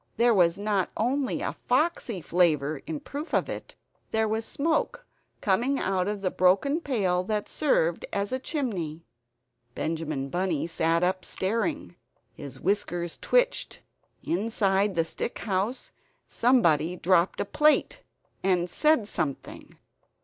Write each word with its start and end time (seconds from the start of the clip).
There 0.17 0.33
was 0.33 0.57
not 0.57 0.89
only 0.97 1.41
a 1.41 1.53
foxy 1.67 2.21
flavor 2.21 2.81
in 2.87 3.01
proof 3.01 3.35
of 3.35 3.47
it 3.49 3.75
there 4.09 4.27
was 4.27 4.45
smoke 4.45 5.05
coming 5.41 5.77
out 5.77 6.07
of 6.07 6.21
the 6.21 6.31
broken 6.31 6.79
pail 6.81 7.23
that 7.25 7.47
served 7.47 8.03
as 8.11 8.31
a 8.31 8.39
chimney. 8.39 9.05
Benjamin 9.75 10.29
Bunny 10.29 10.65
sat 10.65 11.03
up, 11.03 11.23
staring, 11.23 11.95
his 12.33 12.59
whiskers 12.59 13.19
twitched. 13.21 13.81
Inside 14.23 14.95
the 14.95 15.03
stick 15.05 15.37
house 15.37 15.91
somebody 16.27 16.95
dropped 16.95 17.39
a 17.39 17.45
plate, 17.45 18.01
and 18.41 18.71
said 18.71 19.07
something. 19.07 19.77